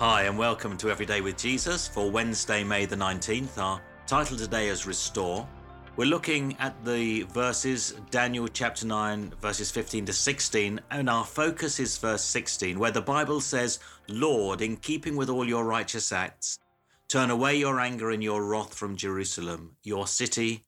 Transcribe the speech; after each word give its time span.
Hi, 0.00 0.22
and 0.22 0.36
welcome 0.36 0.76
to 0.78 0.90
Everyday 0.90 1.20
with 1.20 1.38
Jesus 1.38 1.86
for 1.86 2.10
Wednesday, 2.10 2.64
May 2.64 2.84
the 2.84 2.96
19th. 2.96 3.58
Our 3.58 3.80
title 4.08 4.36
today 4.36 4.66
is 4.66 4.88
Restore. 4.88 5.48
We're 5.94 6.06
looking 6.06 6.56
at 6.58 6.84
the 6.84 7.22
verses, 7.22 7.94
Daniel 8.10 8.48
chapter 8.48 8.88
9, 8.88 9.34
verses 9.40 9.70
15 9.70 10.06
to 10.06 10.12
16, 10.12 10.80
and 10.90 11.08
our 11.08 11.24
focus 11.24 11.78
is 11.78 11.96
verse 11.96 12.24
16, 12.24 12.76
where 12.76 12.90
the 12.90 13.00
Bible 13.00 13.40
says, 13.40 13.78
Lord, 14.08 14.62
in 14.62 14.78
keeping 14.78 15.14
with 15.14 15.30
all 15.30 15.46
your 15.46 15.64
righteous 15.64 16.10
acts, 16.10 16.58
turn 17.06 17.30
away 17.30 17.54
your 17.54 17.78
anger 17.78 18.10
and 18.10 18.22
your 18.22 18.44
wrath 18.44 18.74
from 18.74 18.96
Jerusalem, 18.96 19.76
your 19.84 20.08
city, 20.08 20.64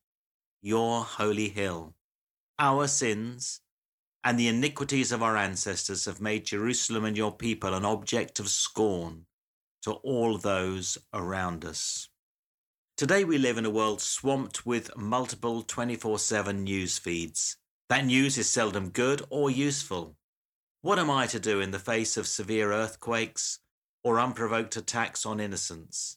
your 0.63 1.03
holy 1.03 1.49
hill. 1.49 1.95
Our 2.61 2.87
sins 2.87 3.61
and 4.27 4.41
the 4.41 4.49
iniquities 4.49 5.13
of 5.13 5.23
our 5.23 5.37
ancestors 5.37 6.05
have 6.05 6.21
made 6.21 6.45
Jerusalem 6.45 7.05
and 7.05 7.17
your 7.17 7.31
people 7.31 7.75
an 7.75 7.85
object 7.85 8.41
of 8.41 8.49
scorn 8.49 9.27
to 9.83 9.93
all 9.93 10.37
those 10.37 10.99
around 11.15 11.65
us. 11.65 12.09
Today 12.97 13.23
we 13.23 13.39
live 13.39 13.57
in 13.57 13.65
a 13.65 13.71
world 13.71 14.01
swamped 14.01 14.67
with 14.67 14.97
multiple 14.97 15.63
24 15.63 16.19
7 16.19 16.65
news 16.65 16.99
feeds. 16.99 17.59
That 17.89 18.05
news 18.05 18.37
is 18.37 18.51
seldom 18.51 18.89
good 18.89 19.23
or 19.31 19.49
useful. 19.49 20.17
What 20.83 20.99
am 20.99 21.09
I 21.09 21.29
to 21.29 21.39
do 21.39 21.61
in 21.61 21.71
the 21.71 21.79
face 21.79 22.17
of 22.17 22.27
severe 22.27 22.73
earthquakes 22.73 23.61
or 24.03 24.19
unprovoked 24.19 24.75
attacks 24.75 25.25
on 25.25 25.39
innocents? 25.39 26.17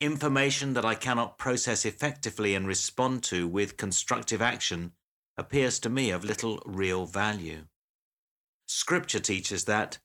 Information 0.00 0.74
that 0.74 0.84
I 0.84 0.94
cannot 0.94 1.38
process 1.38 1.84
effectively 1.84 2.54
and 2.54 2.68
respond 2.68 3.24
to 3.24 3.48
with 3.48 3.76
constructive 3.76 4.40
action 4.40 4.92
appears 5.36 5.78
to 5.80 5.88
me 5.88 6.10
of 6.10 6.24
little 6.24 6.62
real 6.66 7.06
value. 7.06 7.64
Scripture 8.66 9.20
teaches 9.20 9.64
that 9.64 9.98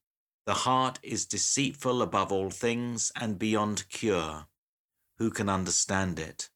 the 0.46 0.54
heart 0.54 1.00
is 1.04 1.26
deceitful 1.26 2.02
above 2.02 2.32
all 2.32 2.50
things 2.50 3.12
and 3.16 3.38
beyond 3.38 3.90
cure. 3.90 4.46
Who 5.18 5.30
can 5.30 5.50
understand 5.50 6.20
it? 6.20 6.50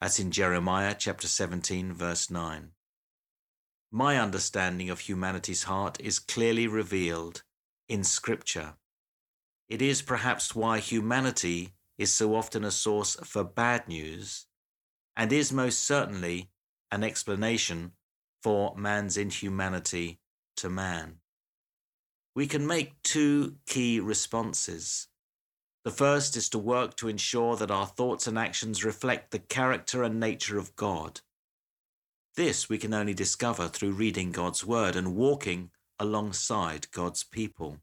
That's 0.00 0.18
in 0.18 0.30
Jeremiah 0.30 0.94
chapter 0.98 1.28
17, 1.28 1.92
verse 1.92 2.30
9. 2.30 2.70
My 3.90 4.18
understanding 4.18 4.90
of 4.90 5.00
humanity's 5.00 5.64
heart 5.64 6.00
is 6.00 6.18
clearly 6.18 6.66
revealed 6.66 7.42
in 7.88 8.02
Scripture. 8.02 8.74
It 9.68 9.80
is 9.80 10.02
perhaps 10.02 10.54
why 10.54 10.78
humanity 10.78 11.74
is 11.96 12.12
so 12.12 12.34
often 12.34 12.64
a 12.64 12.70
source 12.70 13.16
for 13.24 13.44
bad 13.44 13.88
news, 13.88 14.46
and 15.16 15.32
is 15.32 15.52
most 15.52 15.84
certainly 15.84 16.50
an 16.90 17.04
explanation 17.04 17.92
for 18.44 18.76
man's 18.76 19.16
inhumanity 19.16 20.20
to 20.54 20.68
man. 20.68 21.14
We 22.34 22.46
can 22.46 22.66
make 22.66 23.02
two 23.02 23.54
key 23.66 24.00
responses. 24.00 25.08
The 25.82 25.90
first 25.90 26.36
is 26.36 26.50
to 26.50 26.58
work 26.58 26.94
to 26.96 27.08
ensure 27.08 27.56
that 27.56 27.70
our 27.70 27.86
thoughts 27.86 28.26
and 28.26 28.38
actions 28.38 28.84
reflect 28.84 29.30
the 29.30 29.38
character 29.38 30.02
and 30.02 30.20
nature 30.20 30.58
of 30.58 30.76
God. 30.76 31.22
This 32.36 32.68
we 32.68 32.76
can 32.76 32.92
only 32.92 33.14
discover 33.14 33.66
through 33.66 33.92
reading 33.92 34.30
God's 34.30 34.62
Word 34.62 34.94
and 34.94 35.16
walking 35.16 35.70
alongside 35.98 36.90
God's 36.92 37.24
people. 37.24 37.78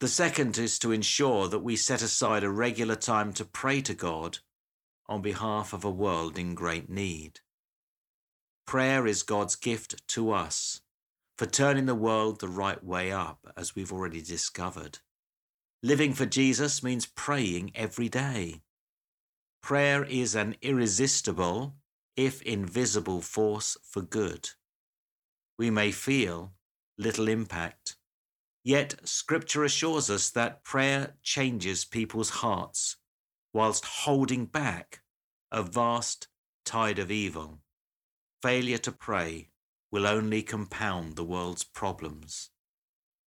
The 0.00 0.08
second 0.08 0.56
is 0.56 0.78
to 0.78 0.92
ensure 0.92 1.46
that 1.48 1.58
we 1.58 1.76
set 1.76 2.00
aside 2.00 2.42
a 2.42 2.50
regular 2.50 2.96
time 2.96 3.34
to 3.34 3.44
pray 3.44 3.82
to 3.82 3.92
God 3.92 4.38
on 5.10 5.20
behalf 5.20 5.74
of 5.74 5.84
a 5.84 5.90
world 5.90 6.38
in 6.38 6.54
great 6.54 6.88
need. 6.88 7.40
Prayer 8.72 9.06
is 9.06 9.22
God's 9.22 9.54
gift 9.54 10.00
to 10.08 10.30
us 10.32 10.80
for 11.36 11.44
turning 11.44 11.84
the 11.84 11.94
world 11.94 12.40
the 12.40 12.48
right 12.48 12.82
way 12.82 13.12
up, 13.12 13.52
as 13.54 13.74
we've 13.74 13.92
already 13.92 14.22
discovered. 14.22 15.00
Living 15.82 16.14
for 16.14 16.24
Jesus 16.24 16.82
means 16.82 17.04
praying 17.04 17.72
every 17.74 18.08
day. 18.08 18.62
Prayer 19.62 20.04
is 20.04 20.34
an 20.34 20.56
irresistible, 20.62 21.74
if 22.16 22.40
invisible, 22.40 23.20
force 23.20 23.76
for 23.84 24.00
good. 24.00 24.48
We 25.58 25.68
may 25.68 25.92
feel 25.92 26.54
little 26.96 27.28
impact, 27.28 27.96
yet 28.64 29.06
Scripture 29.06 29.64
assures 29.64 30.08
us 30.08 30.30
that 30.30 30.64
prayer 30.64 31.16
changes 31.22 31.84
people's 31.84 32.30
hearts 32.30 32.96
whilst 33.52 33.84
holding 33.84 34.46
back 34.46 35.02
a 35.50 35.62
vast 35.62 36.28
tide 36.64 36.98
of 36.98 37.10
evil 37.10 37.58
failure 38.42 38.78
to 38.78 38.90
pray 38.90 39.48
will 39.92 40.06
only 40.06 40.42
compound 40.42 41.14
the 41.14 41.24
world's 41.24 41.62
problems. 41.62 42.50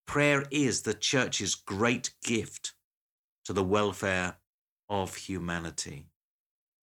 Prayer 0.08 0.46
is 0.50 0.82
the 0.82 0.94
church's 0.94 1.54
great 1.54 2.12
gift 2.24 2.74
to 3.46 3.54
the 3.54 3.64
welfare 3.64 4.38
of 4.90 5.16
humanity. 5.16 6.08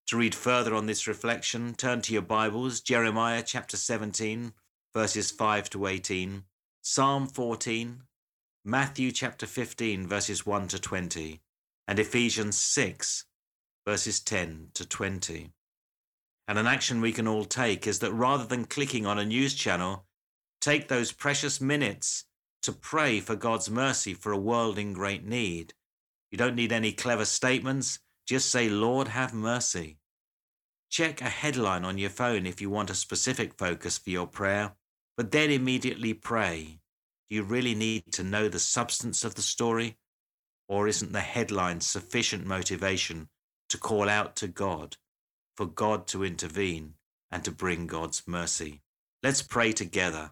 To 0.06 0.16
read 0.16 0.34
further 0.34 0.74
on 0.74 0.86
this 0.86 1.06
reflection, 1.06 1.74
turn 1.74 2.02
to 2.02 2.12
your 2.12 2.22
Bibles, 2.22 2.80
Jeremiah 2.80 3.42
chapter 3.44 3.76
17, 3.76 4.52
verses 4.94 5.30
5 5.30 5.70
to 5.70 5.86
18, 5.86 6.44
Psalm 6.82 7.26
14, 7.26 8.02
Matthew 8.64 9.12
chapter 9.12 9.46
15, 9.46 10.06
verses 10.06 10.46
1 10.46 10.68
to 10.68 10.78
20, 10.78 11.40
and 11.88 11.98
Ephesians 11.98 12.58
6, 12.58 13.24
verses 13.86 14.20
10 14.20 14.68
to 14.74 14.86
20. 14.86 15.52
And 16.50 16.58
an 16.58 16.66
action 16.66 17.00
we 17.00 17.12
can 17.12 17.28
all 17.28 17.44
take 17.44 17.86
is 17.86 18.00
that 18.00 18.12
rather 18.12 18.44
than 18.44 18.64
clicking 18.64 19.06
on 19.06 19.20
a 19.20 19.24
news 19.24 19.54
channel, 19.54 20.04
take 20.60 20.88
those 20.88 21.12
precious 21.12 21.60
minutes 21.60 22.24
to 22.62 22.72
pray 22.72 23.20
for 23.20 23.36
God's 23.36 23.70
mercy 23.70 24.14
for 24.14 24.32
a 24.32 24.36
world 24.36 24.76
in 24.76 24.92
great 24.92 25.24
need. 25.24 25.74
You 26.32 26.38
don't 26.38 26.56
need 26.56 26.72
any 26.72 26.90
clever 26.90 27.24
statements, 27.24 28.00
just 28.26 28.50
say, 28.50 28.68
Lord, 28.68 29.06
have 29.06 29.32
mercy. 29.32 29.98
Check 30.88 31.20
a 31.20 31.28
headline 31.28 31.84
on 31.84 31.98
your 31.98 32.10
phone 32.10 32.46
if 32.46 32.60
you 32.60 32.68
want 32.68 32.90
a 32.90 32.96
specific 32.96 33.56
focus 33.56 33.96
for 33.98 34.10
your 34.10 34.26
prayer, 34.26 34.72
but 35.16 35.30
then 35.30 35.52
immediately 35.52 36.14
pray. 36.14 36.80
Do 37.28 37.36
you 37.36 37.44
really 37.44 37.76
need 37.76 38.12
to 38.14 38.24
know 38.24 38.48
the 38.48 38.58
substance 38.58 39.22
of 39.22 39.36
the 39.36 39.42
story? 39.42 39.98
Or 40.66 40.88
isn't 40.88 41.12
the 41.12 41.20
headline 41.20 41.80
sufficient 41.80 42.44
motivation 42.44 43.28
to 43.68 43.78
call 43.78 44.08
out 44.08 44.34
to 44.34 44.48
God 44.48 44.96
for 45.60 45.66
God 45.66 46.06
to 46.06 46.24
intervene 46.24 46.94
and 47.30 47.44
to 47.44 47.50
bring 47.50 47.86
God's 47.86 48.22
mercy. 48.26 48.80
Let's 49.22 49.42
pray 49.42 49.72
together. 49.72 50.30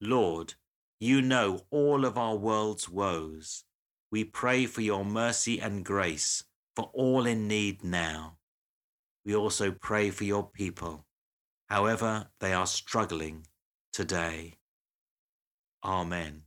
Lord, 0.00 0.54
you 1.00 1.20
know 1.20 1.62
all 1.72 2.04
of 2.04 2.16
our 2.16 2.36
world's 2.36 2.88
woes. 2.88 3.64
We 4.12 4.22
pray 4.22 4.66
for 4.66 4.80
your 4.80 5.04
mercy 5.04 5.60
and 5.60 5.84
grace 5.84 6.44
for 6.76 6.88
all 6.94 7.26
in 7.26 7.48
need 7.48 7.82
now. 7.82 8.36
We 9.26 9.34
also 9.34 9.72
pray 9.72 10.10
for 10.10 10.22
your 10.22 10.48
people, 10.48 11.04
however 11.68 12.28
they 12.38 12.52
are 12.52 12.68
struggling 12.68 13.48
today. 13.92 14.54
Amen. 15.82 16.43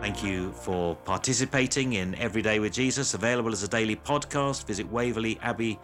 Thank 0.00 0.22
you 0.22 0.52
for 0.52 0.94
participating 0.94 1.94
in 1.94 2.14
Everyday 2.14 2.60
with 2.60 2.72
Jesus, 2.72 3.14
available 3.14 3.52
as 3.52 3.62
a 3.62 3.68
daily 3.68 3.96
podcast. 3.96 4.66
Visit 4.66 4.90
Waverley 4.90 5.38
Abbey 5.42 5.78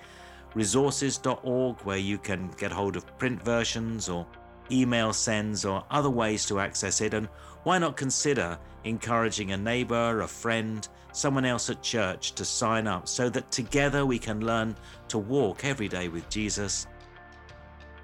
resources.org 0.54 1.80
where 1.80 1.98
you 1.98 2.16
can 2.16 2.48
get 2.56 2.70
hold 2.70 2.96
of 2.96 3.18
print 3.18 3.42
versions 3.42 4.08
or 4.08 4.24
email 4.70 5.12
sends 5.12 5.64
or 5.64 5.84
other 5.90 6.10
ways 6.10 6.46
to 6.46 6.60
access 6.60 7.00
it. 7.00 7.12
And 7.12 7.26
why 7.64 7.78
not 7.78 7.96
consider 7.96 8.58
encouraging 8.84 9.52
a 9.52 9.56
neighbor, 9.56 10.20
a 10.20 10.28
friend, 10.28 10.86
someone 11.12 11.44
else 11.44 11.68
at 11.68 11.82
church 11.82 12.32
to 12.32 12.44
sign 12.44 12.86
up 12.86 13.08
so 13.08 13.28
that 13.28 13.50
together 13.50 14.06
we 14.06 14.18
can 14.18 14.46
learn 14.46 14.76
to 15.08 15.18
walk 15.18 15.64
every 15.64 15.88
day 15.88 16.08
with 16.08 16.28
Jesus, 16.30 16.86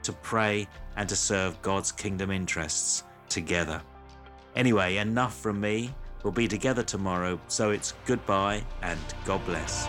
to 0.03 0.13
pray, 0.13 0.67
and 0.97 1.09
to 1.09 1.17
serve 1.17 1.61
God's 1.63 1.93
kingdom 1.93 2.31
interests 2.31 3.05
together. 3.29 3.81
Anyway, 4.57 4.97
enough 4.97 5.39
from 5.39 5.61
me. 5.61 5.95
We'll 6.23 6.33
be 6.33 6.49
together 6.49 6.83
tomorrow, 6.83 7.41
so 7.49 7.71
it's 7.71 7.95
goodbye 8.05 8.65
and 8.83 9.01
God 9.25 9.45
bless. 9.47 9.89